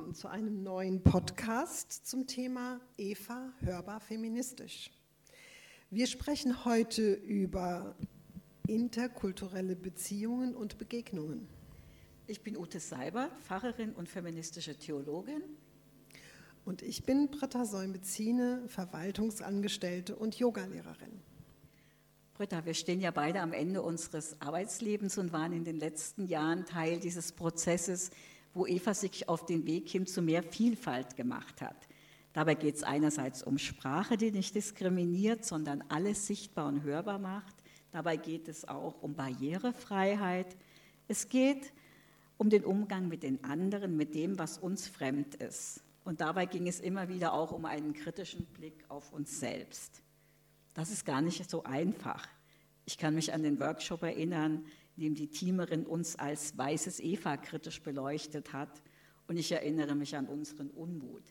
Willkommen 0.00 0.14
zu 0.14 0.28
einem 0.28 0.62
neuen 0.62 1.02
Podcast 1.02 2.06
zum 2.06 2.26
Thema 2.26 2.80
Eva 2.96 3.52
hörbar 3.60 4.00
feministisch. 4.00 4.90
Wir 5.90 6.06
sprechen 6.06 6.64
heute 6.64 7.12
über 7.12 7.94
interkulturelle 8.66 9.76
Beziehungen 9.76 10.56
und 10.56 10.78
Begegnungen. 10.78 11.46
Ich 12.26 12.40
bin 12.40 12.56
Ute 12.56 12.80
Seiber, 12.80 13.28
Pfarrerin 13.42 13.92
und 13.92 14.08
feministische 14.08 14.74
Theologin. 14.74 15.42
Und 16.64 16.80
ich 16.80 17.04
bin 17.04 17.28
Britta 17.28 17.66
Säumezine, 17.66 18.62
Verwaltungsangestellte 18.68 20.16
und 20.16 20.34
Yogalehrerin. 20.38 21.20
Britta, 22.32 22.64
wir 22.64 22.72
stehen 22.72 23.02
ja 23.02 23.10
beide 23.10 23.42
am 23.42 23.52
Ende 23.52 23.82
unseres 23.82 24.40
Arbeitslebens 24.40 25.18
und 25.18 25.34
waren 25.34 25.52
in 25.52 25.64
den 25.64 25.76
letzten 25.76 26.24
Jahren 26.24 26.64
Teil 26.64 27.00
dieses 27.00 27.32
Prozesses, 27.32 28.10
wo 28.54 28.66
Eva 28.66 28.94
sich 28.94 29.28
auf 29.28 29.46
den 29.46 29.66
Weg 29.66 29.88
hin 29.88 30.06
zu 30.06 30.22
mehr 30.22 30.42
Vielfalt 30.42 31.16
gemacht 31.16 31.60
hat. 31.60 31.88
Dabei 32.32 32.54
geht 32.54 32.76
es 32.76 32.82
einerseits 32.82 33.42
um 33.42 33.58
Sprache, 33.58 34.16
die 34.16 34.30
nicht 34.30 34.54
diskriminiert, 34.54 35.44
sondern 35.44 35.82
alles 35.88 36.26
sichtbar 36.26 36.66
und 36.66 36.82
hörbar 36.82 37.18
macht. 37.18 37.54
Dabei 37.90 38.16
geht 38.16 38.48
es 38.48 38.68
auch 38.68 39.02
um 39.02 39.14
Barrierefreiheit. 39.14 40.56
Es 41.08 41.28
geht 41.28 41.72
um 42.38 42.48
den 42.48 42.64
Umgang 42.64 43.08
mit 43.08 43.22
den 43.22 43.42
anderen, 43.42 43.96
mit 43.96 44.14
dem, 44.14 44.38
was 44.38 44.58
uns 44.58 44.86
fremd 44.86 45.34
ist. 45.36 45.82
Und 46.04 46.20
dabei 46.20 46.46
ging 46.46 46.66
es 46.68 46.80
immer 46.80 47.08
wieder 47.08 47.32
auch 47.32 47.52
um 47.52 47.64
einen 47.64 47.92
kritischen 47.92 48.46
Blick 48.46 48.84
auf 48.88 49.12
uns 49.12 49.40
selbst. 49.40 50.02
Das 50.74 50.90
ist 50.90 51.04
gar 51.04 51.20
nicht 51.20 51.50
so 51.50 51.64
einfach. 51.64 52.26
Ich 52.86 52.96
kann 52.96 53.14
mich 53.14 53.32
an 53.32 53.42
den 53.42 53.60
Workshop 53.60 54.02
erinnern, 54.02 54.64
in 54.96 55.02
dem 55.02 55.14
die 55.14 55.28
Teamerin 55.28 55.86
uns 55.86 56.16
als 56.16 56.56
weißes 56.56 57.00
Eva 57.00 57.36
kritisch 57.36 57.82
beleuchtet 57.82 58.52
hat. 58.52 58.82
Und 59.26 59.36
ich 59.36 59.52
erinnere 59.52 59.94
mich 59.94 60.16
an 60.16 60.26
unseren 60.26 60.70
Unmut. 60.70 61.22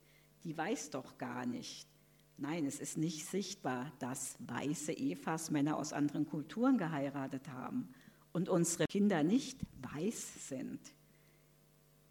Die 0.43 0.57
weiß 0.57 0.91
doch 0.91 1.17
gar 1.17 1.45
nicht. 1.45 1.87
Nein, 2.37 2.65
es 2.65 2.79
ist 2.79 2.97
nicht 2.97 3.25
sichtbar, 3.25 3.91
dass 3.99 4.37
weiße 4.39 4.93
Evas 4.97 5.51
Männer 5.51 5.77
aus 5.77 5.91
anderen 5.91 6.25
Kulturen 6.25 6.77
geheiratet 6.77 7.49
haben 7.49 7.89
und 8.31 8.47
unsere 8.47 8.85
Kinder 8.85 9.23
nicht 9.23 9.59
weiß 9.81 10.47
sind. 10.47 10.79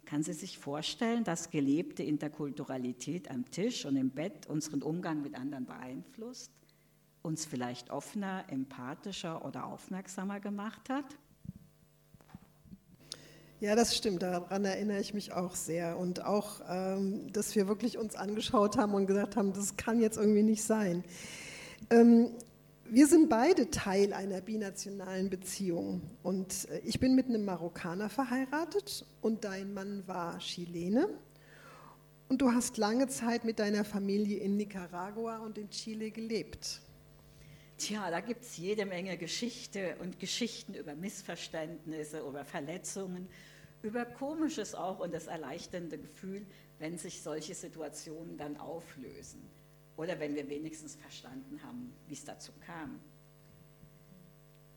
Kann 0.05 0.21
sie 0.21 0.33
sich 0.33 0.59
vorstellen, 0.59 1.23
dass 1.23 1.49
gelebte 1.49 2.03
Interkulturalität 2.03 3.31
am 3.31 3.49
Tisch 3.49 3.85
und 3.85 3.95
im 3.95 4.11
Bett 4.11 4.47
unseren 4.47 4.83
Umgang 4.83 5.21
mit 5.21 5.35
anderen 5.35 5.65
beeinflusst? 5.65 6.51
uns 7.21 7.45
vielleicht 7.45 7.89
offener, 7.89 8.45
empathischer 8.47 9.45
oder 9.45 9.65
aufmerksamer 9.65 10.39
gemacht 10.39 10.89
hat? 10.89 11.17
Ja, 13.61 13.75
das 13.75 13.93
stimmt, 13.93 14.23
daran 14.23 14.63
erinnere 14.63 15.01
ich 15.01 15.13
mich 15.13 15.33
auch 15.33 15.53
sehr. 15.53 15.97
Und 15.97 16.23
auch, 16.23 16.61
ähm, 16.69 17.29
dass 17.33 17.55
wir 17.55 17.67
wirklich 17.67 17.97
uns 17.97 18.15
angeschaut 18.15 18.77
haben 18.77 18.93
und 18.93 19.05
gesagt 19.05 19.35
haben, 19.35 19.51
das 19.51 19.75
kann 19.75 19.99
jetzt 19.99 20.15
irgendwie 20.17 20.43
nicht 20.43 20.63
sein. 20.63 21.03
Ähm, 21.89 22.31
wir 22.85 23.05
sind 23.05 23.27
beide 23.27 23.69
Teil 23.69 24.13
einer 24.13 24.39
binationalen 24.39 25.29
Beziehung. 25.29 26.01
Und 26.23 26.69
äh, 26.69 26.79
ich 26.85 27.01
bin 27.01 27.15
mit 27.15 27.27
einem 27.27 27.43
Marokkaner 27.43 28.09
verheiratet 28.09 29.05
und 29.19 29.43
dein 29.43 29.73
Mann 29.73 30.07
war 30.07 30.39
Chilene. 30.39 31.09
Und 32.29 32.41
du 32.41 32.53
hast 32.53 32.77
lange 32.77 33.07
Zeit 33.07 33.43
mit 33.43 33.59
deiner 33.59 33.83
Familie 33.83 34.37
in 34.37 34.55
Nicaragua 34.55 35.39
und 35.39 35.57
in 35.57 35.69
Chile 35.69 36.11
gelebt. 36.11 36.79
Tja, 37.77 38.09
da 38.09 38.19
gibt 38.19 38.43
es 38.43 38.57
jede 38.57 38.85
Menge 38.85 39.17
Geschichte 39.17 39.95
und 40.01 40.19
Geschichten 40.19 40.73
über 40.73 40.95
Missverständnisse, 40.95 42.19
über 42.19 42.43
Verletzungen, 42.45 43.27
über 43.81 44.05
Komisches 44.05 44.75
auch 44.75 44.99
und 44.99 45.13
das 45.13 45.27
erleichternde 45.27 45.97
Gefühl, 45.97 46.45
wenn 46.79 46.97
sich 46.97 47.21
solche 47.21 47.55
Situationen 47.55 48.37
dann 48.37 48.57
auflösen. 48.57 49.41
Oder 49.95 50.19
wenn 50.19 50.35
wir 50.35 50.49
wenigstens 50.49 50.95
verstanden 50.95 51.61
haben, 51.63 51.93
wie 52.07 52.13
es 52.13 52.23
dazu 52.23 52.51
kam. 52.65 52.99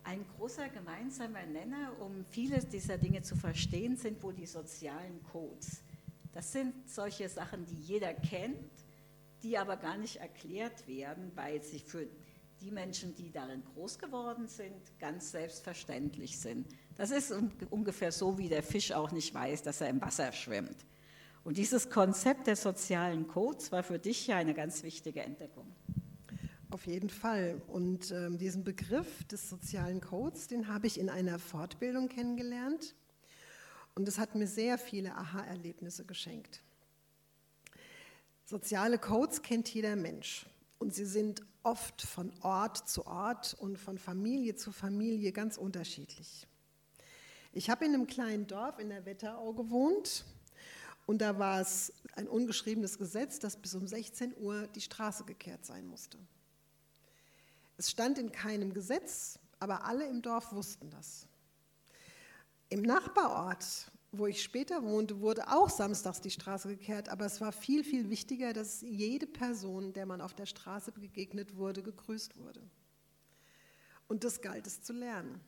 Ein 0.04 0.26
großer 0.36 0.68
gemeinsamer 0.68 1.46
Nenner, 1.46 1.92
um 2.00 2.24
vieles 2.30 2.68
dieser 2.68 2.98
Dinge 2.98 3.22
zu 3.22 3.36
verstehen, 3.36 3.96
sind 3.96 4.20
wohl 4.22 4.34
die 4.34 4.46
sozialen 4.46 5.22
Codes. 5.30 5.82
Das 6.32 6.50
sind 6.50 6.74
solche 6.88 7.28
Sachen, 7.28 7.66
die 7.66 7.76
jeder 7.76 8.12
kennt, 8.14 8.70
die 9.42 9.58
aber 9.58 9.76
gar 9.76 9.96
nicht 9.96 10.16
erklärt 10.16 10.88
werden, 10.88 11.30
weil 11.36 11.62
sie 11.62 11.78
für 11.78 12.08
die 12.60 12.70
Menschen, 12.70 13.14
die 13.14 13.30
darin 13.30 13.62
groß 13.74 13.98
geworden 13.98 14.46
sind, 14.48 14.98
ganz 14.98 15.32
selbstverständlich 15.32 16.38
sind. 16.38 16.66
Das 17.02 17.10
ist 17.10 17.34
ungefähr 17.70 18.12
so, 18.12 18.38
wie 18.38 18.48
der 18.48 18.62
Fisch 18.62 18.92
auch 18.92 19.10
nicht 19.10 19.34
weiß, 19.34 19.62
dass 19.62 19.80
er 19.80 19.88
im 19.88 20.00
Wasser 20.00 20.30
schwimmt. 20.30 20.86
Und 21.42 21.56
dieses 21.56 21.90
Konzept 21.90 22.46
der 22.46 22.54
sozialen 22.54 23.26
Codes 23.26 23.72
war 23.72 23.82
für 23.82 23.98
dich 23.98 24.28
ja 24.28 24.36
eine 24.36 24.54
ganz 24.54 24.84
wichtige 24.84 25.20
Entdeckung. 25.20 25.66
Auf 26.70 26.86
jeden 26.86 27.10
Fall. 27.10 27.60
Und 27.66 28.12
äh, 28.12 28.30
diesen 28.30 28.62
Begriff 28.62 29.24
des 29.24 29.50
sozialen 29.50 30.00
Codes, 30.00 30.46
den 30.46 30.68
habe 30.68 30.86
ich 30.86 30.96
in 30.96 31.10
einer 31.10 31.40
Fortbildung 31.40 32.08
kennengelernt. 32.08 32.94
Und 33.96 34.06
es 34.06 34.20
hat 34.20 34.36
mir 34.36 34.46
sehr 34.46 34.78
viele 34.78 35.16
Aha-Erlebnisse 35.16 36.04
geschenkt. 36.04 36.62
Soziale 38.44 38.96
Codes 38.96 39.42
kennt 39.42 39.74
jeder 39.74 39.96
Mensch. 39.96 40.46
Und 40.78 40.94
sie 40.94 41.06
sind 41.06 41.42
oft 41.64 42.00
von 42.00 42.32
Ort 42.42 42.88
zu 42.88 43.04
Ort 43.08 43.56
und 43.58 43.76
von 43.76 43.98
Familie 43.98 44.54
zu 44.54 44.70
Familie 44.70 45.32
ganz 45.32 45.56
unterschiedlich. 45.56 46.46
Ich 47.52 47.70
habe 47.70 47.84
in 47.84 47.94
einem 47.94 48.06
kleinen 48.06 48.46
Dorf 48.46 48.78
in 48.78 48.88
der 48.88 49.04
Wetterau 49.04 49.52
gewohnt 49.52 50.24
und 51.06 51.20
da 51.20 51.38
war 51.38 51.60
es 51.60 51.92
ein 52.14 52.28
ungeschriebenes 52.28 52.98
Gesetz, 52.98 53.38
dass 53.38 53.56
bis 53.56 53.74
um 53.74 53.86
16 53.86 54.34
Uhr 54.38 54.66
die 54.68 54.80
Straße 54.80 55.24
gekehrt 55.24 55.64
sein 55.64 55.86
musste. 55.86 56.18
Es 57.76 57.90
stand 57.90 58.18
in 58.18 58.32
keinem 58.32 58.72
Gesetz, 58.72 59.38
aber 59.58 59.84
alle 59.84 60.06
im 60.06 60.22
Dorf 60.22 60.52
wussten 60.52 60.90
das. 60.90 61.26
Im 62.68 62.82
Nachbarort 62.82 63.92
wo 64.12 64.26
ich 64.26 64.42
später 64.42 64.82
wohnte, 64.84 65.20
wurde 65.20 65.48
auch 65.48 65.70
samstags 65.70 66.20
die 66.20 66.30
Straße 66.30 66.68
gekehrt, 66.68 67.08
aber 67.08 67.24
es 67.24 67.40
war 67.40 67.50
viel, 67.50 67.82
viel 67.82 68.10
wichtiger, 68.10 68.52
dass 68.52 68.82
jede 68.82 69.26
Person, 69.26 69.94
der 69.94 70.04
man 70.04 70.20
auf 70.20 70.34
der 70.34 70.44
Straße 70.44 70.92
begegnet 70.92 71.56
wurde, 71.56 71.82
gegrüßt 71.82 72.36
wurde. 72.36 72.60
Und 74.08 74.24
das 74.24 74.42
galt 74.42 74.66
es 74.66 74.82
zu 74.82 74.92
lernen. 74.92 75.40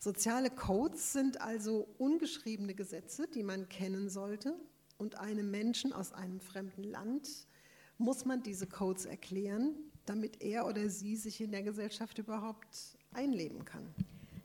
Soziale 0.00 0.50
Codes 0.50 1.12
sind 1.12 1.40
also 1.40 1.88
ungeschriebene 1.98 2.74
Gesetze, 2.74 3.26
die 3.26 3.42
man 3.42 3.68
kennen 3.68 4.08
sollte. 4.08 4.54
Und 4.96 5.18
einem 5.18 5.50
Menschen 5.50 5.92
aus 5.92 6.12
einem 6.12 6.40
fremden 6.40 6.84
Land 6.84 7.28
muss 7.98 8.24
man 8.24 8.42
diese 8.42 8.66
Codes 8.66 9.06
erklären, 9.06 9.74
damit 10.06 10.40
er 10.40 10.66
oder 10.66 10.88
sie 10.88 11.16
sich 11.16 11.40
in 11.40 11.50
der 11.50 11.62
Gesellschaft 11.62 12.18
überhaupt 12.18 12.96
einleben 13.12 13.64
kann. 13.64 13.92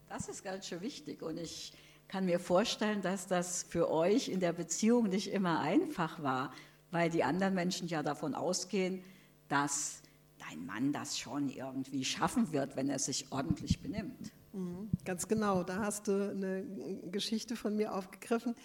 Das 0.09 0.27
ist 0.27 0.43
ganz 0.43 0.67
schön 0.67 0.81
wichtig. 0.81 1.21
Und 1.21 1.37
ich 1.37 1.73
kann 2.07 2.25
mir 2.25 2.39
vorstellen, 2.39 3.01
dass 3.03 3.27
das 3.27 3.63
für 3.63 3.91
euch 3.91 4.29
in 4.29 4.39
der 4.39 4.53
Beziehung 4.53 5.09
nicht 5.09 5.31
immer 5.31 5.59
einfach 5.59 6.21
war, 6.23 6.51
weil 6.89 7.11
die 7.11 7.23
anderen 7.23 7.53
Menschen 7.53 7.87
ja 7.87 8.01
davon 8.01 8.33
ausgehen, 8.33 9.03
dass 9.49 10.01
dein 10.39 10.65
Mann 10.65 10.91
das 10.91 11.17
schon 11.17 11.49
irgendwie 11.49 12.03
schaffen 12.05 12.51
wird, 12.51 12.75
wenn 12.75 12.89
er 12.89 12.99
sich 12.99 13.31
ordentlich 13.31 13.81
benimmt. 13.81 14.31
Mhm, 14.53 14.89
ganz 15.03 15.27
genau, 15.27 15.63
da 15.63 15.77
hast 15.77 16.07
du 16.07 16.29
eine 16.29 16.63
Geschichte 17.11 17.55
von 17.55 17.75
mir 17.75 17.93
aufgegriffen. 17.93 18.55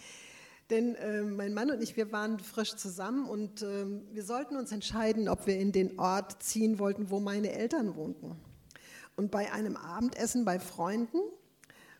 Denn 0.69 0.94
äh, 0.97 1.22
mein 1.22 1.54
Mann 1.54 1.70
und 1.70 1.82
ich, 1.82 1.96
wir 1.96 2.12
waren 2.12 2.38
frisch 2.38 2.76
zusammen 2.76 3.26
und 3.26 3.62
äh, 3.62 3.87
wir 4.12 4.23
sollten 4.23 4.56
uns 4.56 4.70
entscheiden, 4.70 5.31
ob 5.31 5.46
wir 5.46 5.58
in 5.58 5.73
den 5.73 5.99
Ort 5.99 6.43
ziehen 6.43 6.79
wollten, 6.79 7.08
wo 7.08 7.20
meine 7.20 7.52
Eltern 7.52 7.96
wohnten. 7.96 8.37
Und 9.17 9.31
bei 9.31 9.50
einem 9.50 9.76
Abendessen 9.76 10.44
bei 10.44 10.58
Freunden 10.58 11.19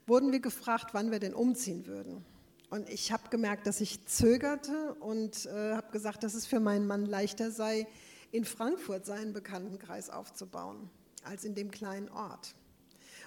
wurden 0.07 0.33
wir 0.33 0.41
gefragt, 0.41 0.93
wann 0.93 1.11
wir 1.11 1.19
denn 1.19 1.33
umziehen 1.33 1.87
würden. 1.87 2.25
Und 2.69 2.91
ich 2.91 3.11
habe 3.11 3.31
gemerkt, 3.31 3.67
dass 3.67 3.81
ich 3.81 4.07
zögerte 4.07 4.95
und 5.01 5.47
äh, 5.47 5.73
habe 5.75 5.91
gesagt, 5.91 6.23
dass 6.23 6.35
es 6.35 6.45
für 6.45 6.61
meinen 6.61 6.87
Mann 6.87 7.07
leichter 7.07 7.51
sei, 7.51 7.87
in 8.33 8.45
Frankfurt 8.45 9.07
seinen 9.07 9.33
Bekanntenkreis 9.33 10.11
aufzubauen, 10.11 10.91
als 11.25 11.45
in 11.45 11.55
dem 11.55 11.71
kleinen 11.71 12.11
Ort. 12.11 12.55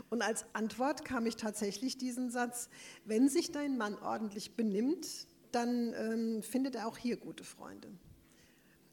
Und 0.10 0.22
als 0.22 0.46
Antwort 0.54 1.06
kam 1.06 1.26
ich 1.26 1.36
tatsächlich 1.36 1.98
diesen 1.98 2.30
Satz, 2.30 2.70
wenn 3.06 3.30
sich 3.30 3.52
dein 3.52 3.78
Mann 3.78 3.98
ordentlich 4.00 4.56
benimmt, 4.56 5.28
dann 5.52 5.94
ähm, 5.94 6.44
findet 6.44 6.76
er 6.76 6.88
auch 6.88 6.98
hier 6.98 7.18
gute 7.18 7.44
Freunde. 7.44 7.90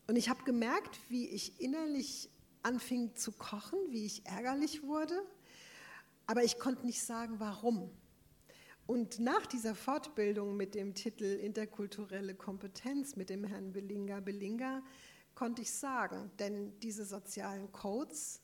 Und 0.06 0.16
ich 0.16 0.28
habe 0.28 0.42
gemerkt, 0.44 0.98
wie 1.08 1.28
ich 1.28 1.60
innerlich 1.60 2.30
anfing 2.62 3.14
zu 3.14 3.32
kochen, 3.32 3.78
wie 3.90 4.06
ich 4.06 4.26
ärgerlich 4.26 4.82
wurde 4.82 5.22
aber 6.28 6.44
ich 6.44 6.58
konnte 6.58 6.84
nicht 6.84 7.02
sagen, 7.02 7.40
warum. 7.40 7.90
Und 8.86 9.18
nach 9.18 9.46
dieser 9.46 9.74
Fortbildung 9.74 10.58
mit 10.58 10.74
dem 10.74 10.94
Titel 10.94 11.24
Interkulturelle 11.24 12.34
Kompetenz 12.34 13.16
mit 13.16 13.30
dem 13.30 13.44
Herrn 13.44 13.72
Belinga 13.72 14.20
Belinga 14.20 14.82
konnte 15.34 15.62
ich 15.62 15.72
sagen, 15.72 16.30
denn 16.38 16.78
diese 16.80 17.06
sozialen 17.06 17.72
Codes, 17.72 18.42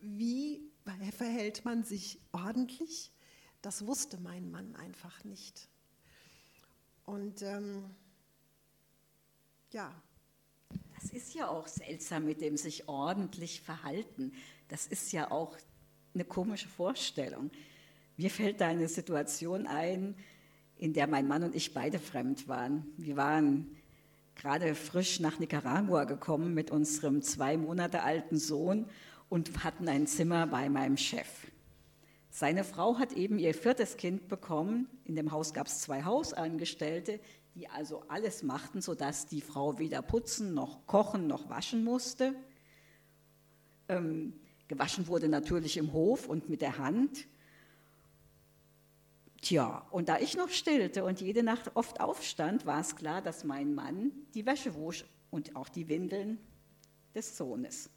wie 0.00 0.70
verhält 1.12 1.64
man 1.64 1.84
sich 1.84 2.20
ordentlich, 2.32 3.12
das 3.62 3.86
wusste 3.86 4.18
mein 4.18 4.50
Mann 4.50 4.76
einfach 4.76 5.24
nicht. 5.24 5.68
Und 7.04 7.42
ähm, 7.42 7.90
ja. 9.72 9.92
Das 11.00 11.10
ist 11.10 11.34
ja 11.34 11.48
auch 11.48 11.68
seltsam 11.68 12.24
mit 12.24 12.40
dem 12.40 12.56
sich 12.56 12.88
ordentlich 12.88 13.60
verhalten. 13.60 14.32
Das 14.68 14.86
ist 14.86 15.12
ja 15.12 15.30
auch 15.30 15.56
eine 16.14 16.24
komische 16.24 16.68
Vorstellung. 16.68 17.50
Mir 18.16 18.30
fällt 18.30 18.60
da 18.60 18.68
eine 18.68 18.88
Situation 18.88 19.66
ein, 19.66 20.16
in 20.76 20.92
der 20.92 21.06
mein 21.06 21.28
Mann 21.28 21.44
und 21.44 21.54
ich 21.54 21.74
beide 21.74 21.98
fremd 21.98 22.48
waren. 22.48 22.86
Wir 22.96 23.16
waren 23.16 23.76
gerade 24.34 24.74
frisch 24.74 25.20
nach 25.20 25.38
Nicaragua 25.38 26.04
gekommen 26.04 26.54
mit 26.54 26.70
unserem 26.70 27.22
zwei 27.22 27.56
Monate 27.56 28.02
alten 28.02 28.38
Sohn 28.38 28.86
und 29.28 29.64
hatten 29.64 29.88
ein 29.88 30.06
Zimmer 30.06 30.46
bei 30.46 30.68
meinem 30.68 30.96
Chef. 30.96 31.28
Seine 32.30 32.64
Frau 32.64 32.98
hat 32.98 33.12
eben 33.12 33.38
ihr 33.38 33.54
viertes 33.54 33.96
Kind 33.96 34.28
bekommen. 34.28 34.88
In 35.04 35.16
dem 35.16 35.32
Haus 35.32 35.54
gab 35.54 35.68
es 35.68 35.80
zwei 35.80 36.04
Hausangestellte, 36.04 37.18
die 37.54 37.68
also 37.68 38.02
alles 38.08 38.42
machten, 38.42 38.82
sodass 38.82 39.26
die 39.26 39.40
Frau 39.40 39.78
weder 39.78 40.02
putzen 40.02 40.52
noch 40.52 40.86
kochen 40.86 41.26
noch 41.26 41.48
waschen 41.48 41.82
musste. 41.82 42.34
Ähm, 43.88 44.34
gewaschen 44.68 45.06
wurde 45.06 45.28
natürlich 45.28 45.78
im 45.78 45.92
Hof 45.92 46.28
und 46.28 46.50
mit 46.50 46.60
der 46.60 46.76
Hand. 46.76 47.26
Tja, 49.40 49.86
und 49.90 50.08
da 50.08 50.18
ich 50.18 50.36
noch 50.36 50.50
stillte 50.50 51.04
und 51.04 51.20
jede 51.20 51.42
Nacht 51.42 51.70
oft 51.74 52.00
aufstand, 52.00 52.66
war 52.66 52.80
es 52.80 52.96
klar, 52.96 53.22
dass 53.22 53.44
mein 53.44 53.74
Mann 53.74 54.12
die 54.34 54.44
Wäsche 54.44 54.74
wusch 54.74 55.06
und 55.30 55.56
auch 55.56 55.68
die 55.68 55.88
Windeln 55.88 56.38
des 57.14 57.36
Sohnes. 57.36 57.88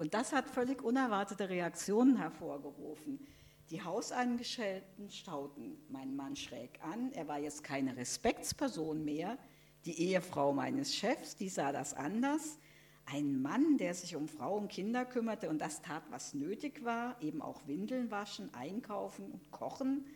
Und 0.00 0.14
das 0.14 0.32
hat 0.32 0.48
völlig 0.48 0.82
unerwartete 0.82 1.50
Reaktionen 1.50 2.16
hervorgerufen. 2.16 3.20
Die 3.68 3.84
Hausangestellten 3.84 5.10
schauten 5.10 5.76
meinen 5.90 6.16
Mann 6.16 6.36
schräg 6.36 6.82
an. 6.82 7.12
Er 7.12 7.28
war 7.28 7.38
jetzt 7.38 7.62
keine 7.62 7.94
Respektsperson 7.98 9.04
mehr. 9.04 9.36
Die 9.84 10.00
Ehefrau 10.00 10.54
meines 10.54 10.96
Chefs, 10.96 11.36
die 11.36 11.50
sah 11.50 11.70
das 11.70 11.92
anders. 11.92 12.58
Ein 13.04 13.42
Mann, 13.42 13.76
der 13.76 13.92
sich 13.92 14.16
um 14.16 14.26
Frau 14.26 14.56
und 14.56 14.68
Kinder 14.68 15.04
kümmerte 15.04 15.50
und 15.50 15.58
das 15.58 15.82
tat, 15.82 16.04
was 16.08 16.32
nötig 16.32 16.82
war, 16.82 17.20
eben 17.20 17.42
auch 17.42 17.66
Windeln 17.66 18.10
waschen, 18.10 18.54
einkaufen 18.54 19.30
und 19.30 19.50
kochen. 19.50 20.06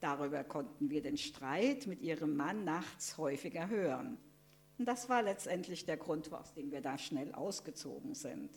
Darüber 0.00 0.42
konnten 0.42 0.90
wir 0.90 1.02
den 1.02 1.18
Streit 1.18 1.86
mit 1.86 2.02
ihrem 2.02 2.34
Mann 2.34 2.64
nachts 2.64 3.16
häufiger 3.16 3.68
hören. 3.68 4.18
Und 4.76 4.86
das 4.86 5.08
war 5.08 5.22
letztendlich 5.22 5.86
der 5.86 5.98
Grund, 5.98 6.32
aus 6.32 6.52
dem 6.52 6.72
wir 6.72 6.80
da 6.80 6.98
schnell 6.98 7.32
ausgezogen 7.32 8.16
sind. 8.16 8.50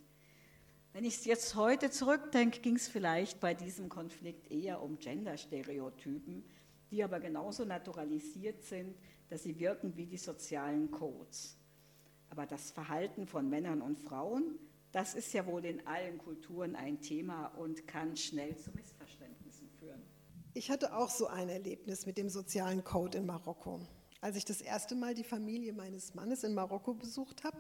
Wenn 0.97 1.05
ich 1.05 1.17
es 1.17 1.25
jetzt 1.25 1.53
heute 1.53 1.91
zurückdenke, 1.91 2.59
ging 2.59 2.75
es 2.75 2.87
vielleicht 2.87 3.39
bei 3.39 3.53
diesem 3.53 3.87
Konflikt 3.87 4.49
eher 4.49 4.81
um 4.81 4.97
Genderstereotypen, 4.97 6.43
die 6.89 7.03
aber 7.03 7.19
genauso 7.19 7.65
naturalisiert 7.65 8.63
sind, 8.63 8.97
dass 9.29 9.43
sie 9.43 9.59
wirken 9.59 9.95
wie 9.95 10.07
die 10.07 10.17
sozialen 10.17 10.89
Codes. 10.89 11.55
Aber 12.31 12.47
das 12.47 12.71
Verhalten 12.71 13.27
von 13.27 13.47
Männern 13.47 13.83
und 13.83 13.99
Frauen, 13.99 14.57
das 14.91 15.13
ist 15.13 15.31
ja 15.35 15.45
wohl 15.45 15.65
in 15.65 15.85
allen 15.85 16.17
Kulturen 16.17 16.75
ein 16.75 16.99
Thema 16.99 17.45
und 17.59 17.85
kann 17.85 18.17
schnell 18.17 18.57
zu 18.57 18.71
Missverständnissen 18.71 19.69
führen. 19.79 20.01
Ich 20.55 20.71
hatte 20.71 20.97
auch 20.97 21.11
so 21.11 21.27
ein 21.27 21.49
Erlebnis 21.49 22.07
mit 22.07 22.17
dem 22.17 22.27
sozialen 22.27 22.83
Code 22.83 23.19
in 23.19 23.27
Marokko. 23.27 23.81
Als 24.19 24.35
ich 24.35 24.45
das 24.45 24.61
erste 24.61 24.95
Mal 24.95 25.13
die 25.13 25.23
Familie 25.23 25.73
meines 25.73 26.15
Mannes 26.15 26.43
in 26.43 26.55
Marokko 26.55 26.95
besucht 26.95 27.43
habe, 27.43 27.59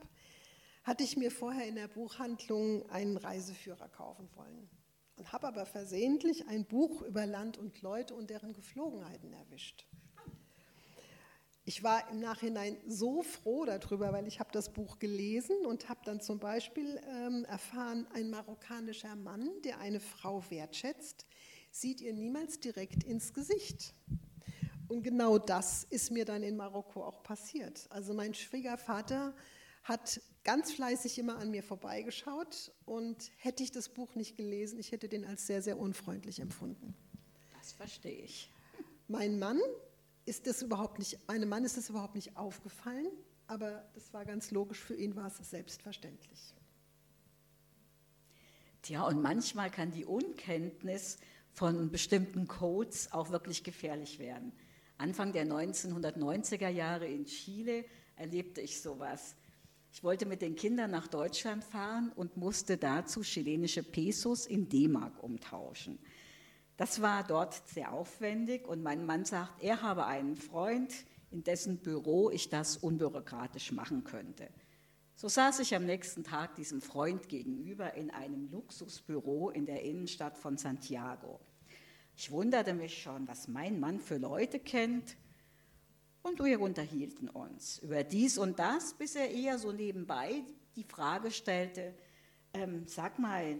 hatte 0.87 1.03
ich 1.03 1.17
mir 1.17 1.31
vorher 1.31 1.67
in 1.67 1.75
der 1.75 1.89
Buchhandlung 1.89 2.89
einen 2.89 3.17
Reiseführer 3.17 3.89
kaufen 3.89 4.29
wollen 4.35 4.69
und 5.17 5.33
habe 5.33 5.45
aber 5.45 5.65
versehentlich 5.65 6.47
ein 6.47 6.63
Buch 6.63 7.01
über 7.01 7.25
Land 7.25 7.57
und 7.57 7.81
Leute 7.81 8.15
und 8.15 8.29
deren 8.29 8.53
Geflogenheiten 8.53 9.33
erwischt. 9.33 9.85
Ich 11.65 11.83
war 11.83 12.09
im 12.09 12.21
Nachhinein 12.21 12.77
so 12.87 13.21
froh 13.21 13.65
darüber, 13.65 14.13
weil 14.13 14.27
ich 14.27 14.39
habe 14.39 14.51
das 14.53 14.71
Buch 14.71 14.97
gelesen 14.97 15.65
und 15.65 15.89
habe 15.89 15.99
dann 16.05 16.21
zum 16.21 16.39
Beispiel 16.39 17.01
ähm, 17.09 17.43
erfahren, 17.43 18.07
ein 18.13 18.29
marokkanischer 18.29 19.17
Mann, 19.17 19.49
der 19.65 19.79
eine 19.79 19.99
Frau 19.99 20.41
wertschätzt, 20.49 21.25
sieht 21.69 21.99
ihr 21.99 22.13
niemals 22.13 22.61
direkt 22.61 23.03
ins 23.03 23.33
Gesicht. 23.33 23.93
Und 24.87 25.03
genau 25.03 25.37
das 25.37 25.83
ist 25.83 26.11
mir 26.11 26.23
dann 26.23 26.43
in 26.43 26.55
Marokko 26.55 27.03
auch 27.03 27.23
passiert. 27.23 27.87
Also 27.89 28.13
mein 28.13 28.33
Schwiegervater 28.33 29.35
hat 29.87 30.21
ganz 30.43 30.71
fleißig 30.73 31.17
immer 31.17 31.37
an 31.37 31.49
mir 31.49 31.63
vorbeigeschaut 31.63 32.71
und 32.85 33.31
hätte 33.37 33.63
ich 33.63 33.71
das 33.71 33.89
Buch 33.89 34.15
nicht 34.15 34.35
gelesen, 34.35 34.79
ich 34.79 34.91
hätte 34.91 35.07
den 35.07 35.25
als 35.25 35.47
sehr, 35.47 35.61
sehr 35.61 35.79
unfreundlich 35.79 36.39
empfunden. 36.39 36.93
Das 37.57 37.71
verstehe 37.71 38.23
ich. 38.23 38.51
Mein 39.07 39.39
Mann 39.39 39.59
ist 40.25 40.45
das 40.45 40.61
überhaupt 40.61 40.99
nicht, 40.99 41.25
meinem 41.27 41.47
Mann 41.47 41.63
ist 41.63 41.77
das 41.77 41.89
überhaupt 41.89 42.15
nicht 42.15 42.35
aufgefallen, 42.35 43.07
aber 43.47 43.89
das 43.93 44.13
war 44.13 44.25
ganz 44.25 44.51
logisch, 44.51 44.79
für 44.79 44.95
ihn 44.95 45.15
war 45.15 45.27
es 45.27 45.37
selbstverständlich. 45.49 46.53
Tja, 48.81 49.07
und 49.07 49.21
manchmal 49.21 49.71
kann 49.71 49.91
die 49.91 50.05
Unkenntnis 50.05 51.17
von 51.53 51.89
bestimmten 51.91 52.47
Codes 52.47 53.11
auch 53.13 53.31
wirklich 53.31 53.63
gefährlich 53.63 54.19
werden. 54.19 54.51
Anfang 54.97 55.31
der 55.31 55.45
1990er 55.45 56.69
Jahre 56.69 57.07
in 57.07 57.25
Chile 57.25 57.85
erlebte 58.15 58.61
ich 58.61 58.81
sowas. 58.81 59.35
Ich 59.97 60.03
wollte 60.03 60.27
mit 60.27 60.43
den 60.43 60.55
Kindern 60.55 60.91
nach 60.91 61.07
Deutschland 61.07 61.63
fahren 61.63 62.11
und 62.15 62.37
musste 62.37 62.77
dazu 62.77 63.21
chilenische 63.21 63.81
Pesos 63.81 64.45
in 64.45 64.69
D-Mark 64.69 65.23
umtauschen. 65.23 65.97
Das 66.77 67.01
war 67.01 67.23
dort 67.23 67.67
sehr 67.67 67.91
aufwendig 67.91 68.67
und 68.67 68.83
mein 68.83 69.07
Mann 69.07 69.25
sagt, 69.25 69.63
er 69.63 69.81
habe 69.81 70.05
einen 70.05 70.35
Freund, 70.35 70.93
in 71.31 71.43
dessen 71.43 71.79
Büro 71.79 72.29
ich 72.29 72.49
das 72.49 72.77
unbürokratisch 72.77 73.71
machen 73.71 74.03
könnte. 74.03 74.49
So 75.15 75.29
saß 75.29 75.61
ich 75.61 75.73
am 75.73 75.87
nächsten 75.87 76.23
Tag 76.23 76.53
diesem 76.53 76.79
Freund 76.79 77.27
gegenüber 77.27 77.95
in 77.95 78.11
einem 78.11 78.51
Luxusbüro 78.51 79.49
in 79.49 79.65
der 79.65 79.81
Innenstadt 79.81 80.37
von 80.37 80.57
Santiago. 80.57 81.39
Ich 82.15 82.29
wunderte 82.29 82.75
mich 82.75 83.01
schon, 83.01 83.27
was 83.27 83.47
mein 83.47 83.79
Mann 83.79 83.99
für 83.99 84.17
Leute 84.17 84.59
kennt 84.59 85.17
und 86.27 86.43
wir 86.43 86.59
unterhielten 86.59 87.29
uns 87.29 87.79
über 87.79 88.03
dies 88.03 88.37
und 88.37 88.59
das, 88.59 88.93
bis 88.93 89.15
er 89.15 89.31
eher 89.31 89.57
so 89.57 89.71
nebenbei 89.71 90.43
die 90.75 90.83
Frage 90.83 91.31
stellte, 91.31 91.95
ähm, 92.53 92.83
sag 92.87 93.17
mal, 93.19 93.59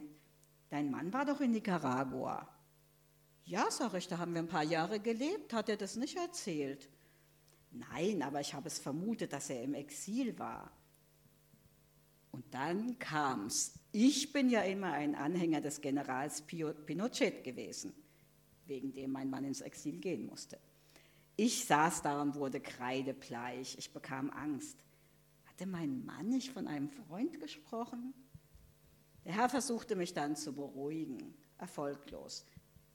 dein 0.70 0.92
Mann 0.92 1.12
war 1.14 1.26
doch 1.26 1.42
in 1.42 1.52
Nicaragua. 1.52 2.48
Ja, 3.44 3.66
sag 3.72 3.94
ich, 3.94 4.08
da 4.08 4.18
haben 4.18 4.34
wir 4.34 4.42
ein 4.42 4.48
paar 4.48 4.64
Jahre 4.64 5.00
gelebt, 5.00 5.54
hat 5.54 5.70
er 5.70 5.78
das 5.78 5.96
nicht 5.96 6.18
erzählt? 6.18 6.90
Nein, 7.72 8.22
aber 8.22 8.42
ich 8.42 8.54
habe 8.54 8.68
es 8.68 8.80
vermutet, 8.80 9.34
dass 9.34 9.50
er 9.50 9.64
im 9.64 9.74
Exil 9.74 10.38
war. 10.38 10.72
Und 12.32 12.54
dann 12.54 13.00
kam's. 13.00 13.80
Ich 13.92 14.32
bin 14.32 14.50
ja 14.50 14.62
immer 14.62 14.92
ein 14.92 15.16
Anhänger 15.16 15.62
des 15.62 15.82
Generals 15.82 16.42
Pinochet 16.42 17.44
gewesen, 17.44 17.94
wegen 18.66 18.94
dem 18.94 19.12
mein 19.12 19.30
Mann 19.30 19.44
ins 19.44 19.62
Exil 19.62 19.98
gehen 20.00 20.26
musste. 20.26 20.60
Ich 21.40 21.66
saß 21.66 22.02
da 22.02 22.20
und 22.20 22.34
wurde 22.34 22.60
kreidebleich. 22.60 23.78
Ich 23.78 23.94
bekam 23.94 24.32
Angst. 24.32 24.84
Hatte 25.46 25.68
mein 25.68 26.04
Mann 26.04 26.30
nicht 26.30 26.52
von 26.52 26.68
einem 26.68 26.90
Freund 26.90 27.40
gesprochen? 27.40 28.16
Der 29.24 29.34
Herr 29.34 29.48
versuchte 29.48 29.96
mich 29.96 30.16
dann 30.16 30.36
zu 30.36 30.56
beruhigen, 30.56 31.36
erfolglos. 31.60 32.46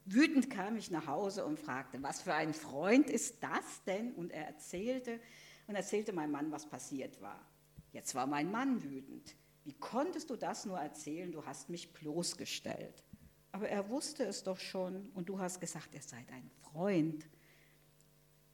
Wütend 0.06 0.50
kam 0.50 0.76
ich 0.76 0.90
nach 0.90 1.06
Hause 1.06 1.44
und 1.44 1.60
fragte, 1.60 2.02
was 2.02 2.22
für 2.22 2.34
ein 2.34 2.52
Freund 2.52 3.08
ist 3.08 3.40
das 3.44 3.84
denn? 3.86 4.12
Und 4.14 4.32
er 4.32 4.46
erzählte 4.46 5.20
und 5.68 5.76
erzählte 5.76 6.12
meinem 6.12 6.32
Mann, 6.32 6.50
was 6.50 6.68
passiert 6.68 7.20
war. 7.20 7.48
Jetzt 7.92 8.16
war 8.16 8.26
mein 8.26 8.50
Mann 8.50 8.82
wütend. 8.82 9.36
Wie 9.62 9.74
konntest 9.74 10.30
du 10.30 10.36
das 10.36 10.66
nur 10.66 10.80
erzählen? 10.80 11.30
Du 11.30 11.46
hast 11.46 11.68
mich 11.68 11.92
bloßgestellt. 11.92 13.04
Aber 13.52 13.68
er 13.68 13.88
wusste 13.88 14.24
es 14.24 14.42
doch 14.42 14.58
schon 14.58 15.10
und 15.14 15.28
du 15.28 15.38
hast 15.38 15.60
gesagt, 15.60 15.94
er 15.94 16.02
sei 16.02 16.24
dein 16.28 16.50
Freund. 16.62 17.28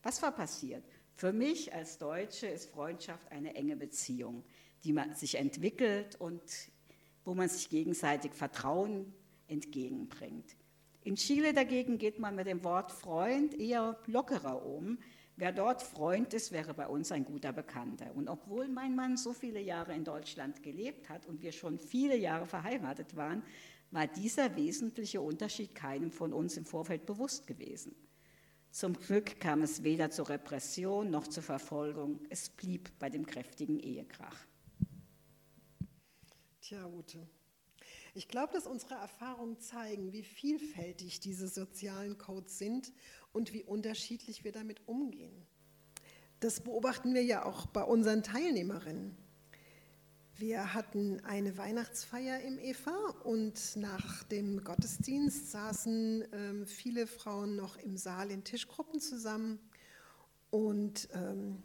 Was 0.09 0.23
war 0.23 0.33
passiert? 0.33 0.85
Für 1.17 1.35
mich 1.35 1.75
als 1.75 1.99
Deutsche 1.99 2.47
ist 2.47 2.71
Freundschaft 2.71 3.31
eine 3.31 3.55
enge 3.55 3.77
Beziehung, 3.77 4.43
die 4.83 4.95
man 4.95 5.15
sich 5.15 5.35
entwickelt 5.35 6.19
und 6.19 6.41
wo 7.27 7.35
man 7.35 7.50
sich 7.50 7.69
gegenseitig 7.69 8.33
Vertrauen 8.33 9.12
entgegenbringt. 9.49 10.57
In 11.03 11.17
Chile 11.17 11.53
dagegen 11.53 11.99
geht 11.99 12.19
man 12.21 12.37
mit 12.37 12.47
dem 12.47 12.65
Wort 12.65 12.91
Freund 12.91 13.53
eher 13.61 13.99
lockerer 14.07 14.65
um. 14.65 14.97
Wer 15.37 15.53
dort 15.53 15.83
Freund 15.83 16.33
ist, 16.33 16.53
wäre 16.53 16.73
bei 16.73 16.87
uns 16.88 17.12
ein 17.12 17.27
guter 17.27 17.53
Bekannter. 17.53 18.11
Und 18.15 18.31
obwohl 18.31 18.67
mein 18.69 18.97
Mann 18.97 19.19
so 19.19 19.35
viele 19.35 19.61
Jahre 19.61 19.95
in 19.95 20.05
Deutschland 20.05 20.62
gelebt 20.62 21.11
hat 21.11 21.27
und 21.27 21.43
wir 21.43 21.53
schon 21.53 21.79
viele 21.79 22.17
Jahre 22.17 22.47
verheiratet 22.47 23.15
waren, 23.15 23.43
war 23.91 24.07
dieser 24.07 24.57
wesentliche 24.57 25.21
Unterschied 25.21 25.75
keinem 25.75 26.11
von 26.11 26.33
uns 26.33 26.57
im 26.57 26.65
Vorfeld 26.65 27.05
bewusst 27.05 27.47
gewesen. 27.47 27.95
Zum 28.79 28.93
Glück 28.93 29.41
kam 29.41 29.63
es 29.63 29.83
weder 29.83 30.09
zur 30.09 30.29
Repression 30.29 31.11
noch 31.11 31.27
zur 31.27 31.43
Verfolgung. 31.43 32.21
Es 32.31 32.49
blieb 32.49 32.97
bei 33.01 33.11
dem 33.11 33.27
kräftigen 33.27 33.81
Ehekrach. 33.81 34.47
Tja, 36.61 36.87
Ute. 36.87 37.27
Ich 38.15 38.29
glaube, 38.29 38.53
dass 38.53 38.69
unsere 38.69 38.95
Erfahrungen 38.95 39.59
zeigen, 39.59 40.13
wie 40.13 40.23
vielfältig 40.23 41.19
diese 41.19 41.49
sozialen 41.49 42.19
Codes 42.19 42.59
sind 42.59 42.93
und 43.33 43.53
wie 43.53 43.65
unterschiedlich 43.65 44.45
wir 44.45 44.53
damit 44.53 44.87
umgehen. 44.87 45.45
Das 46.39 46.61
beobachten 46.61 47.15
wir 47.15 47.25
ja 47.25 47.45
auch 47.47 47.67
bei 47.67 47.83
unseren 47.83 48.23
Teilnehmerinnen. 48.23 49.17
Wir 50.40 50.73
hatten 50.73 51.18
eine 51.25 51.59
Weihnachtsfeier 51.59 52.42
im 52.42 52.61
Eva 52.61 52.97
und 53.25 53.75
nach 53.75 54.23
dem 54.23 54.62
Gottesdienst 54.62 55.50
saßen 55.50 56.28
ähm, 56.33 56.64
viele 56.64 57.09
Frauen 57.09 57.57
noch 57.57 57.76
im 57.76 57.97
Saal 57.97 58.30
in 58.30 58.45
Tischgruppen 58.45 59.00
zusammen. 59.00 59.59
Und 60.50 61.09
ähm, 61.12 61.61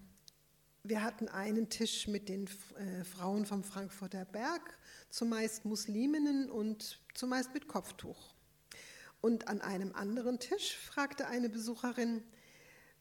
wir 0.82 1.04
hatten 1.04 1.28
einen 1.28 1.70
Tisch 1.70 2.08
mit 2.08 2.30
den 2.30 2.48
äh, 2.48 3.04
Frauen 3.04 3.46
vom 3.46 3.64
Frankfurter 3.64 4.26
Berg, 4.26 4.76
zumeist 5.12 5.66
Musliminnen 5.66 6.50
und 6.50 7.00
zumeist 7.14 7.54
mit 7.54 7.68
Kopftuch. 7.68 8.34
Und 9.22 9.50
an 9.50 9.62
einem 9.62 9.94
anderen 9.94 10.40
Tisch 10.40 10.76
fragte 10.78 11.28
eine 11.28 11.48
Besucherin, 11.48 12.24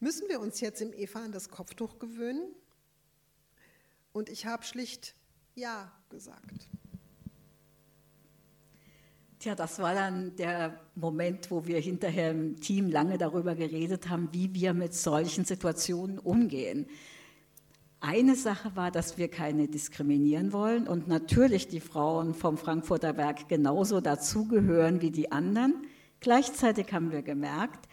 müssen 0.01 0.29
wir 0.29 0.41
uns 0.41 0.61
jetzt 0.61 0.83
im 0.83 0.93
Eva 0.93 1.25
an 1.25 1.33
das 1.33 1.49
Kopftuch 1.49 1.99
gewöhnen? 1.99 2.55
Und 4.13 4.29
ich 4.29 4.45
habe 4.45 4.65
schlicht 4.65 5.15
Ja 5.55 5.93
gesagt. 6.09 6.69
Tja, 9.39 9.55
das 9.55 9.81
war 9.81 9.93
dann 9.93 10.37
der 10.37 10.79
Moment, 10.95 11.51
wo 11.51 11.67
wir 11.67 11.81
hinterher 11.81 12.31
im 12.31 12.61
Team 12.61 12.89
lange 12.89 13.19
darüber 13.19 13.57
geredet 13.57 14.09
haben, 14.09 14.29
wie 14.33 14.55
wir 14.55 14.73
mit 14.73 14.95
solchen 14.95 15.45
Situationen 15.45 16.19
umgehen. 16.19 16.87
Eine 18.01 18.37
Sache 18.37 18.77
war, 18.77 18.91
dass 18.91 19.19
wir 19.19 19.29
keine 19.29 19.69
diskriminieren 19.69 20.53
wollen 20.53 20.87
und 20.87 21.09
natürlich 21.09 21.69
die 21.69 21.81
Frauen 21.81 22.35
vom 22.35 22.57
Frankfurter 22.57 23.17
Werk 23.17 23.49
genauso 23.49 24.01
dazugehören 24.01 25.01
wie 25.03 25.11
die 25.11 25.33
anderen. 25.33 25.87
Gleichzeitig 26.21 26.93
haben 26.93 27.11
wir 27.11 27.23
gemerkt, 27.23 27.89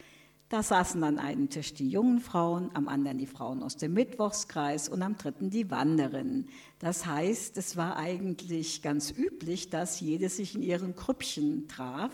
da 0.50 0.64
saßen 0.64 1.02
an 1.04 1.20
einem 1.20 1.48
Tisch 1.48 1.74
die 1.74 1.88
jungen 1.88 2.18
Frauen, 2.18 2.70
am 2.74 2.88
anderen 2.88 3.18
die 3.18 3.26
Frauen 3.26 3.62
aus 3.62 3.76
dem 3.76 3.94
Mittwochskreis 3.94 4.88
und 4.88 5.00
am 5.00 5.16
dritten 5.16 5.48
die 5.48 5.70
Wanderinnen. 5.70 6.48
Das 6.80 7.06
heißt, 7.06 7.56
es 7.56 7.76
war 7.76 7.96
eigentlich 7.96 8.82
ganz 8.82 9.12
üblich, 9.12 9.70
dass 9.70 10.00
jede 10.00 10.28
sich 10.28 10.56
in 10.56 10.62
ihren 10.62 10.96
Krüppchen 10.96 11.68
traf. 11.68 12.10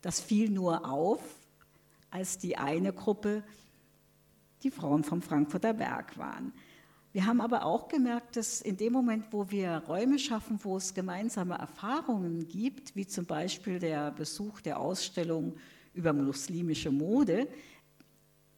Das 0.00 0.20
fiel 0.20 0.48
nur 0.48 0.90
auf, 0.90 1.20
als 2.10 2.38
die 2.38 2.56
eine 2.56 2.94
Gruppe 2.94 3.44
die 4.62 4.70
Frauen 4.70 5.04
vom 5.04 5.20
Frankfurter 5.20 5.74
Berg 5.74 6.16
waren. 6.16 6.54
Wir 7.12 7.26
haben 7.26 7.42
aber 7.42 7.66
auch 7.66 7.88
gemerkt, 7.88 8.36
dass 8.36 8.62
in 8.62 8.78
dem 8.78 8.94
Moment, 8.94 9.26
wo 9.32 9.50
wir 9.50 9.82
Räume 9.86 10.18
schaffen, 10.18 10.58
wo 10.62 10.78
es 10.78 10.94
gemeinsame 10.94 11.58
Erfahrungen 11.58 12.48
gibt, 12.48 12.96
wie 12.96 13.06
zum 13.06 13.26
Beispiel 13.26 13.78
der 13.78 14.12
Besuch 14.12 14.62
der 14.62 14.80
Ausstellung 14.80 15.56
über 15.96 16.12
muslimische 16.12 16.90
Mode, 16.90 17.48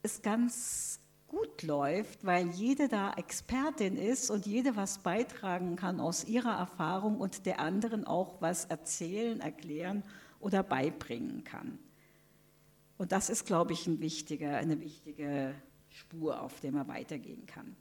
es 0.02 0.23
ganz 0.23 1.00
gut 1.26 1.62
läuft, 1.62 2.25
weil 2.25 2.49
jede 2.49 2.88
da 2.88 3.12
Expertin 3.12 3.97
ist 3.97 4.30
und 4.30 4.47
jede 4.47 4.76
was 4.76 4.99
beitragen 4.99 5.76
kann 5.76 6.00
aus 6.00 6.25
ihrer 6.25 6.59
Erfahrung 6.59 7.18
und 7.18 7.47
der 7.47 7.61
anderen 7.61 8.04
auch 8.04 8.40
was 8.40 8.64
erzählen, 8.64 9.40
erklären 9.40 10.02
oder 10.40 10.62
beibringen 10.62 11.45
kann. 11.45 11.78
Und 12.97 13.12
das 13.12 13.30
ist, 13.30 13.47
glaube 13.47 13.75
ich, 13.75 13.87
ein 13.87 14.00
eine 14.57 14.80
wichtige 14.80 15.54
Spur, 15.88 16.40
auf 16.40 16.61
der 16.61 16.73
man 16.73 16.88
weitergehen 16.88 17.47
kann. 17.47 17.76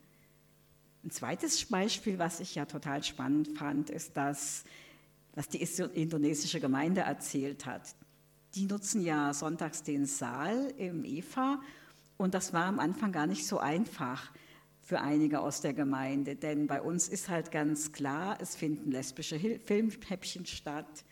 Ein 1.04 1.12
zweites 1.12 1.66
Beispiel, 1.66 2.20
was 2.20 2.40
ich 2.40 2.56
ja 2.56 2.66
total 2.66 3.04
spannend 3.04 3.58
fand, 3.58 3.90
ist 3.90 4.18
das, 4.18 4.64
was 5.34 5.48
die 5.48 5.62
indonesische 5.62 6.60
Gemeinde 6.60 7.02
erzählt 7.02 7.66
hat. 7.66 7.96
Die 8.56 8.66
nutzen 8.66 9.02
ja 9.02 9.34
sonntags 9.34 9.84
den 9.84 10.06
Saal 10.06 10.74
im 10.78 11.04
EFA 11.04 11.62
und 12.18 12.34
das 12.34 12.54
war 12.54 12.66
am 12.66 12.80
Anfang 12.80 13.12
gar 13.12 13.28
nicht 13.28 13.46
so 13.46 13.60
einfach 13.60 14.32
für 14.82 15.02
einige 15.02 15.42
aus 15.42 15.60
der 15.60 15.74
Gemeinde, 15.74 16.36
denn 16.36 16.66
bei 16.66 16.82
uns 16.82 17.10
ist 17.10 17.28
halt 17.28 17.52
ganz 17.52 17.92
klar, 17.92 18.38
es 18.40 18.56
finden 18.56 18.90
lesbische 18.92 19.38
Filmhäppchen 19.60 20.46
statt. 20.46 21.04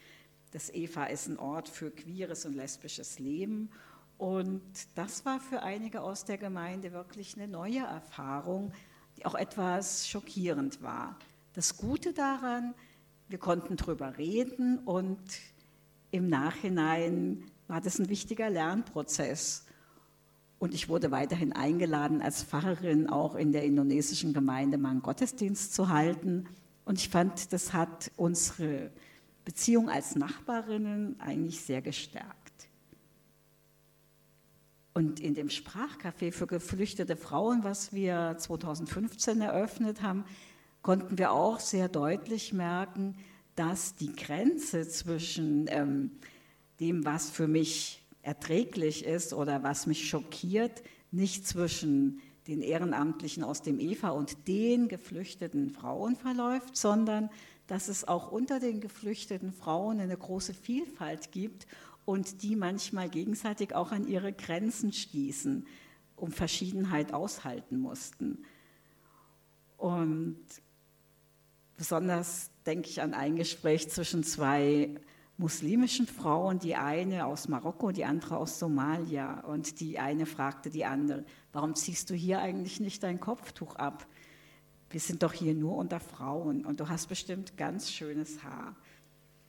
Das 0.51 0.73
EFA 0.73 1.07
ist 1.07 1.27
ein 1.27 1.37
Ort 1.37 1.67
für 1.67 1.91
queeres 1.91 2.45
und 2.45 2.53
lesbisches 2.53 3.19
Leben. 3.19 3.69
Und 4.17 4.61
das 4.95 5.25
war 5.25 5.41
für 5.41 5.61
einige 5.61 6.01
aus 6.01 6.23
der 6.23 6.37
Gemeinde 6.37 6.93
wirklich 6.93 7.35
eine 7.35 7.49
neue 7.49 7.79
Erfahrung, 7.79 8.71
die 9.17 9.25
auch 9.25 9.35
etwas 9.35 10.07
schockierend 10.07 10.81
war. 10.81 11.19
Das 11.51 11.75
Gute 11.75 12.13
daran, 12.13 12.73
wir 13.27 13.39
konnten 13.39 13.75
darüber 13.75 14.17
reden 14.17 14.79
und 14.79 15.19
im 16.11 16.29
Nachhinein 16.29 17.43
war 17.67 17.81
das 17.81 17.99
ein 17.99 18.09
wichtiger 18.09 18.49
Lernprozess. 18.49 19.65
Und 20.59 20.73
ich 20.73 20.87
wurde 20.87 21.11
weiterhin 21.11 21.53
eingeladen, 21.53 22.21
als 22.21 22.43
Pfarrerin 22.43 23.09
auch 23.09 23.35
in 23.35 23.51
der 23.51 23.63
indonesischen 23.63 24.33
Gemeinde 24.33 24.77
mal 24.77 24.95
Gottesdienst 24.95 25.73
zu 25.73 25.89
halten. 25.89 26.45
Und 26.85 26.99
ich 26.99 27.09
fand, 27.09 27.51
das 27.51 27.73
hat 27.73 28.11
unsere 28.15 28.91
Beziehung 29.43 29.89
als 29.89 30.15
Nachbarinnen 30.15 31.19
eigentlich 31.19 31.61
sehr 31.61 31.81
gestärkt. 31.81 32.35
Und 34.93 35.19
in 35.19 35.33
dem 35.35 35.49
Sprachcafé 35.49 36.31
für 36.31 36.47
geflüchtete 36.47 37.17
Frauen, 37.17 37.63
was 37.65 37.91
wir 37.91 38.37
2015 38.37 39.41
eröffnet 39.41 40.01
haben, 40.01 40.23
konnten 40.81 41.17
wir 41.17 41.31
auch 41.31 41.59
sehr 41.59 41.89
deutlich 41.89 42.53
merken, 42.53 43.17
dass 43.55 43.95
die 43.95 44.13
Grenze 44.13 44.87
zwischen 44.87 45.65
ähm, 45.69 46.11
dem, 46.79 47.05
was 47.05 47.29
für 47.29 47.47
mich 47.47 48.03
erträglich 48.21 49.05
ist 49.05 49.33
oder 49.33 49.63
was 49.63 49.87
mich 49.87 50.09
schockiert, 50.09 50.83
nicht 51.11 51.47
zwischen 51.47 52.21
den 52.47 52.61
Ehrenamtlichen 52.61 53.43
aus 53.43 53.61
dem 53.61 53.79
EVA 53.79 54.09
und 54.09 54.47
den 54.47 54.87
geflüchteten 54.87 55.69
Frauen 55.69 56.15
verläuft, 56.15 56.75
sondern 56.75 57.29
dass 57.67 57.87
es 57.87 58.07
auch 58.07 58.31
unter 58.31 58.59
den 58.59 58.81
geflüchteten 58.81 59.51
Frauen 59.51 59.99
eine 59.99 60.17
große 60.17 60.53
Vielfalt 60.53 61.31
gibt 61.31 61.65
und 62.05 62.43
die 62.43 62.55
manchmal 62.55 63.09
gegenseitig 63.09 63.73
auch 63.73 63.91
an 63.91 64.07
ihre 64.07 64.31
Grenzen 64.31 64.93
stießen, 64.93 65.65
um 66.15 66.31
Verschiedenheit 66.31 67.13
aushalten 67.13 67.79
mussten. 67.79 68.43
Und 69.77 70.37
besonders 71.77 72.51
denke 72.65 72.89
ich 72.89 73.01
an 73.01 73.13
ein 73.13 73.35
Gespräch 73.35 73.89
zwischen 73.89 74.23
zwei 74.23 74.95
muslimischen 75.37 76.07
Frauen, 76.07 76.59
die 76.59 76.75
eine 76.75 77.25
aus 77.25 77.47
Marokko, 77.47 77.91
die 77.91 78.05
andere 78.05 78.37
aus 78.37 78.57
Somalia. 78.59 79.41
Und 79.41 79.79
die 79.79 79.99
eine 79.99 80.25
fragte 80.25 80.69
die 80.69 80.85
andere, 80.85 81.25
warum 81.51 81.75
ziehst 81.75 82.09
du 82.09 82.15
hier 82.15 82.39
eigentlich 82.39 82.79
nicht 82.79 83.03
dein 83.03 83.19
Kopftuch 83.19 83.75
ab? 83.75 84.07
Wir 84.89 84.99
sind 84.99 85.23
doch 85.23 85.33
hier 85.33 85.53
nur 85.53 85.75
unter 85.75 85.99
Frauen 85.99 86.65
und 86.65 86.79
du 86.79 86.87
hast 86.87 87.07
bestimmt 87.07 87.57
ganz 87.57 87.91
schönes 87.91 88.43
Haar. 88.43 88.75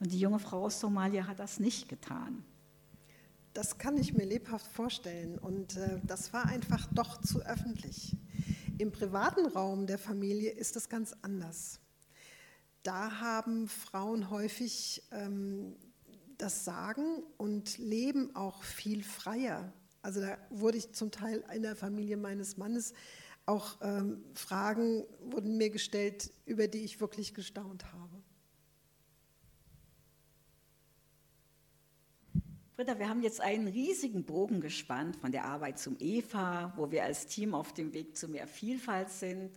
Und 0.00 0.12
die 0.12 0.18
junge 0.18 0.38
Frau 0.38 0.64
aus 0.64 0.80
Somalia 0.80 1.26
hat 1.26 1.38
das 1.38 1.60
nicht 1.60 1.88
getan. 1.88 2.42
Das 3.54 3.78
kann 3.78 3.96
ich 3.96 4.12
mir 4.12 4.26
lebhaft 4.26 4.66
vorstellen. 4.66 5.38
Und 5.38 5.76
äh, 5.76 6.00
das 6.04 6.32
war 6.32 6.46
einfach 6.46 6.86
doch 6.92 7.20
zu 7.20 7.40
öffentlich. 7.40 8.14
Im 8.76 8.92
privaten 8.92 9.46
Raum 9.46 9.86
der 9.86 9.98
Familie 9.98 10.50
ist 10.50 10.76
es 10.76 10.88
ganz 10.88 11.14
anders. 11.22 11.80
Da 12.86 13.18
haben 13.18 13.66
Frauen 13.66 14.30
häufig 14.30 15.02
ähm, 15.10 15.74
das 16.38 16.64
Sagen 16.64 17.24
und 17.36 17.78
leben 17.78 18.36
auch 18.36 18.62
viel 18.62 19.02
freier. 19.02 19.72
Also 20.02 20.20
da 20.20 20.38
wurde 20.50 20.78
ich 20.78 20.92
zum 20.92 21.10
Teil 21.10 21.42
in 21.52 21.62
der 21.62 21.74
Familie 21.74 22.16
meines 22.16 22.56
Mannes 22.58 22.94
auch 23.44 23.78
ähm, 23.82 24.24
Fragen 24.34 25.04
wurden 25.18 25.56
mir 25.56 25.70
gestellt, 25.70 26.32
über 26.44 26.68
die 26.68 26.84
ich 26.84 27.00
wirklich 27.00 27.34
gestaunt 27.34 27.84
habe. 27.92 28.22
Britta, 32.76 32.98
wir 32.98 33.08
haben 33.08 33.22
jetzt 33.22 33.40
einen 33.40 33.66
riesigen 33.66 34.24
Bogen 34.24 34.60
gespannt 34.60 35.16
von 35.16 35.32
der 35.32 35.46
Arbeit 35.46 35.80
zum 35.80 35.96
EFA, 35.98 36.72
wo 36.76 36.90
wir 36.92 37.02
als 37.02 37.26
Team 37.26 37.52
auf 37.52 37.72
dem 37.72 37.94
Weg 37.94 38.16
zu 38.16 38.28
mehr 38.28 38.46
Vielfalt 38.46 39.10
sind, 39.10 39.50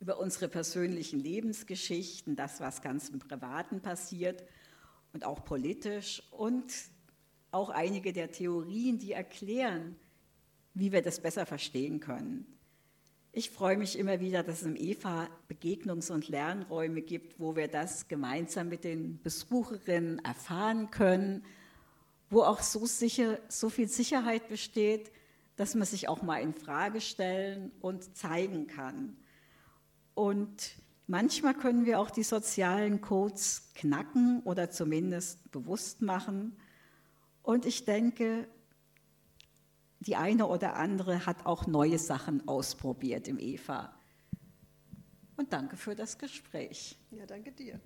über 0.00 0.18
unsere 0.18 0.48
persönlichen 0.48 1.20
Lebensgeschichten, 1.20 2.36
das, 2.36 2.60
was 2.60 2.82
ganz 2.82 3.08
im 3.08 3.18
Privaten 3.18 3.80
passiert 3.80 4.44
und 5.12 5.24
auch 5.24 5.44
politisch 5.44 6.22
und 6.30 6.64
auch 7.50 7.70
einige 7.70 8.12
der 8.12 8.30
Theorien, 8.30 8.98
die 8.98 9.12
erklären, 9.12 9.96
wie 10.74 10.92
wir 10.92 11.02
das 11.02 11.20
besser 11.20 11.46
verstehen 11.46 12.00
können. 12.00 12.46
Ich 13.32 13.50
freue 13.50 13.76
mich 13.76 13.98
immer 13.98 14.20
wieder, 14.20 14.42
dass 14.42 14.62
es 14.62 14.66
im 14.66 14.76
EFA 14.76 15.28
Begegnungs- 15.48 16.12
und 16.12 16.28
Lernräume 16.28 17.02
gibt, 17.02 17.40
wo 17.40 17.56
wir 17.56 17.68
das 17.68 18.08
gemeinsam 18.08 18.68
mit 18.68 18.84
den 18.84 19.20
Besucherinnen 19.22 20.18
erfahren 20.24 20.90
können 20.90 21.44
wo 22.34 22.42
auch 22.42 22.60
so, 22.60 22.84
sicher, 22.86 23.38
so 23.48 23.70
viel 23.70 23.88
Sicherheit 23.88 24.48
besteht, 24.48 25.12
dass 25.56 25.74
man 25.74 25.86
sich 25.86 26.08
auch 26.08 26.22
mal 26.22 26.38
in 26.38 26.52
Frage 26.52 27.00
stellen 27.00 27.70
und 27.80 28.16
zeigen 28.16 28.66
kann. 28.66 29.16
Und 30.14 30.76
manchmal 31.06 31.54
können 31.54 31.86
wir 31.86 32.00
auch 32.00 32.10
die 32.10 32.22
sozialen 32.22 33.00
Codes 33.00 33.70
knacken 33.74 34.42
oder 34.44 34.70
zumindest 34.70 35.50
bewusst 35.50 36.02
machen. 36.02 36.56
Und 37.42 37.66
ich 37.66 37.84
denke, 37.84 38.48
die 40.00 40.16
eine 40.16 40.46
oder 40.46 40.76
andere 40.76 41.26
hat 41.26 41.46
auch 41.46 41.66
neue 41.66 41.98
Sachen 41.98 42.46
ausprobiert 42.46 43.28
im 43.28 43.38
Eva. 43.38 43.94
Und 45.36 45.52
danke 45.52 45.76
für 45.76 45.94
das 45.94 46.16
Gespräch. 46.18 46.96
Ja, 47.10 47.26
danke 47.26 47.50
dir. 47.52 47.80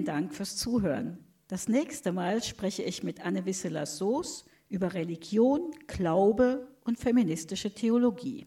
Vielen 0.00 0.16
Dank 0.16 0.34
fürs 0.34 0.56
Zuhören. 0.56 1.18
Das 1.46 1.68
nächste 1.68 2.10
Mal 2.10 2.42
spreche 2.42 2.82
ich 2.82 3.02
mit 3.02 3.22
Anne 3.22 3.44
Wissela-Soos 3.44 4.46
über 4.70 4.94
Religion, 4.94 5.72
Glaube 5.88 6.66
und 6.84 6.98
feministische 6.98 7.74
Theologie. 7.74 8.46